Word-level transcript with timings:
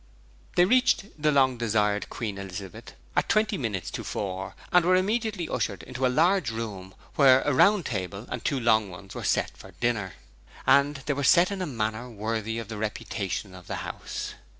They 0.55 0.65
reached 0.65 1.05
the 1.21 1.31
long 1.31 1.59
desired 1.59 2.09
Queen 2.09 2.39
Elizabeth 2.39 2.93
at 3.15 3.29
twenty 3.29 3.55
minutes 3.55 3.91
to 3.91 4.03
four, 4.03 4.55
and 4.71 4.83
were 4.83 4.95
immediately 4.95 5.47
ushered 5.47 5.83
into 5.83 6.07
a 6.07 6.07
large 6.07 6.49
room 6.49 6.95
where 7.17 7.43
a 7.43 7.53
round 7.53 7.85
table 7.85 8.25
and 8.31 8.43
two 8.43 8.59
long 8.59 8.89
ones 8.89 9.13
were 9.13 9.23
set 9.23 9.55
for 9.55 9.73
dinner 9.73 10.13
and 10.65 11.03
they 11.05 11.13
were 11.13 11.23
set 11.23 11.51
in 11.51 11.61
a 11.61 11.67
manner 11.67 12.09
worthy 12.09 12.57
of 12.57 12.67
the 12.67 12.77
reputation 12.77 13.53
of 13.53 13.67
the 13.67 13.75
house. 13.85 14.33